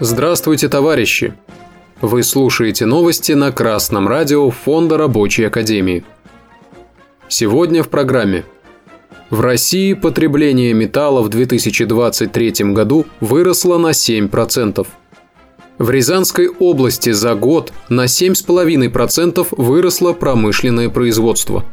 [0.00, 1.34] Здравствуйте, товарищи!
[2.00, 6.04] Вы слушаете новости на Красном радио Фонда Рабочей Академии.
[7.26, 8.44] Сегодня в программе.
[9.28, 14.86] В России потребление металла в 2023 году выросло на 7%.
[15.78, 21.64] В Рязанской области за год на 7,5% выросло промышленное производство.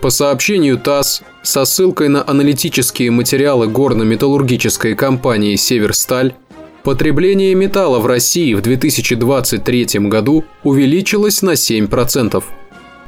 [0.00, 6.34] По сообщению ТАСС, со ссылкой на аналитические материалы горно-металлургической компании «Северсталь»,
[6.84, 12.44] потребление металла в России в 2023 году увеличилось на 7%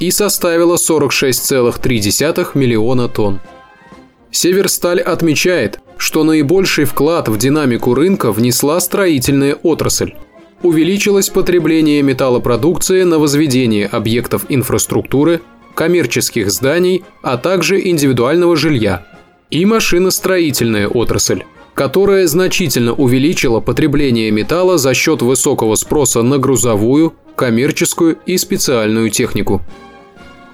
[0.01, 3.41] и составило 46,3 миллиона тонн.
[4.32, 10.15] Северсталь отмечает, что наибольший вклад в динамику рынка внесла строительная отрасль.
[10.62, 15.41] Увеличилось потребление металлопродукции на возведение объектов инфраструктуры,
[15.80, 19.07] коммерческих зданий, а также индивидуального жилья.
[19.48, 28.19] И машиностроительная отрасль, которая значительно увеличила потребление металла за счет высокого спроса на грузовую, коммерческую
[28.27, 29.63] и специальную технику.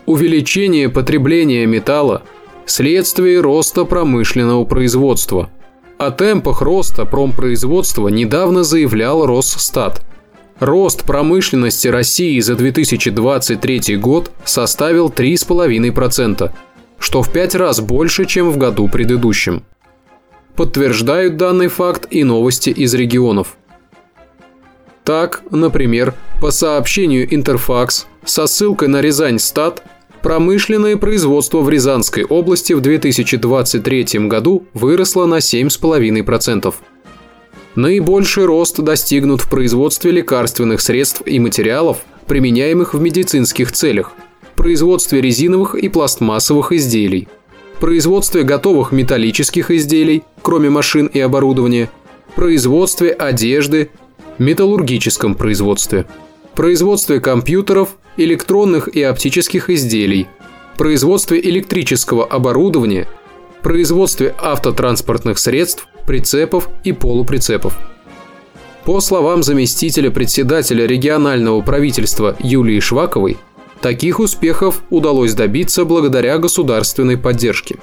[0.07, 2.23] Увеличение потребления металла–
[2.67, 5.51] следствие роста промышленного производства.
[5.99, 10.07] О темпах роста промпроизводства недавно заявлял Росстат.
[10.59, 16.51] Рост промышленности России за 2023 год составил 3,5%,
[16.99, 19.65] что в пять раз больше, чем в году предыдущем.
[20.55, 23.57] Подтверждают данный факт и новости из регионов.
[25.05, 29.83] Так, например, по сообщению Интерфакс со ссылкой на Рязань Стат
[30.27, 36.75] Промышленное производство в Рязанской области в 2023 году выросло на 7,5%.
[37.77, 44.13] Наибольший рост достигнут в производстве лекарственных средств и материалов, применяемых в медицинских целях,
[44.57, 47.29] производстве резиновых и пластмассовых изделий,
[47.79, 51.91] производстве готовых металлических изделий, кроме машин и оборудования,
[52.35, 53.91] производстве одежды,
[54.39, 56.07] металлургическом производстве,
[56.55, 60.29] производстве компьютеров, электронных и оптических изделий,
[60.79, 63.07] производстве электрического оборудования,
[63.63, 67.79] производстве автотранспортных средств, прицепов и полуприцепов.
[68.85, 73.37] По словам заместителя председателя регионального правительства Юлии Шваковой,
[73.81, 77.77] таких успехов удалось добиться благодаря государственной поддержке.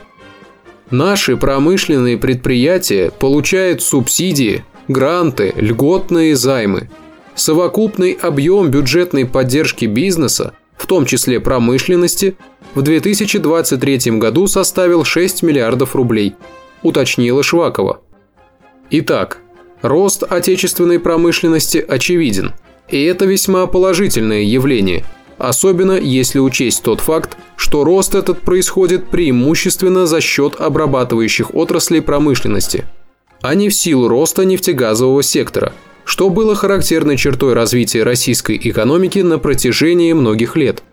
[0.89, 6.89] Наши промышленные предприятия получают субсидии, гранты, льготные займы–
[7.35, 12.35] Совокупный объем бюджетной поддержки бизнеса, в том числе промышленности,
[12.75, 16.35] в 2023 году составил 6 миллиардов рублей,
[16.83, 18.01] уточнила Швакова.
[18.95, 19.39] Итак,
[19.81, 22.53] рост отечественной промышленности очевиден,
[22.89, 25.03] и это весьма положительное явление,
[25.39, 32.85] особенно если учесть тот факт, что рост этот происходит преимущественно за счет обрабатывающих отраслей промышленности,
[33.41, 35.73] а не в силу роста нефтегазового сектора–
[36.05, 40.83] что было характерной чертой развития российской экономики на протяжении многих лет.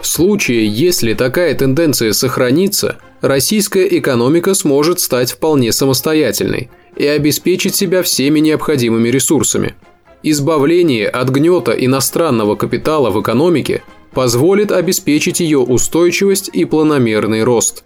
[0.00, 8.02] В случае, если такая тенденция сохранится, российская экономика сможет стать вполне самостоятельной и обеспечить себя
[8.02, 9.74] всеми необходимыми ресурсами.
[10.22, 13.82] Избавление от гнета иностранного капитала в экономике
[14.12, 17.84] позволит обеспечить ее устойчивость и планомерный рост.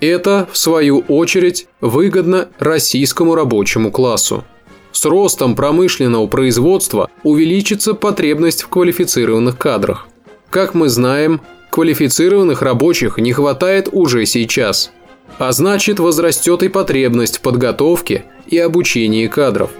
[0.00, 4.44] Это, в свою очередь, выгодно российскому рабочему классу.
[4.92, 10.06] С ростом промышленного производства увеличится потребность в квалифицированных кадрах.
[10.50, 11.40] Как мы знаем,
[11.70, 14.92] квалифицированных рабочих не хватает уже сейчас.
[15.38, 19.70] А значит, возрастет и потребность в подготовке и обучении кадров.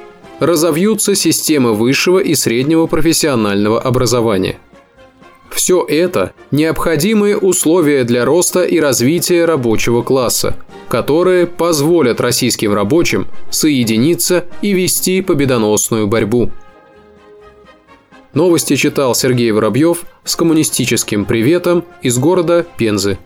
[0.40, 4.58] Разовьются системы высшего и среднего профессионального образования.
[5.50, 10.56] Все это– необходимые условия для роста и развития рабочего класса,
[10.88, 16.50] которые позволят российским рабочим соединиться и вести победоносную борьбу.
[18.34, 23.18] Новости читал Сергей Воробьев с коммунистическим приветом из города Пензы.